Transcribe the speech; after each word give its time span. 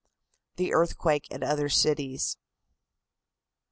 THE 0.55 0.73
EARTHQUAKE 0.73 1.27
AT 1.29 1.43
OTHER 1.43 1.69
CITIES. 1.69 2.35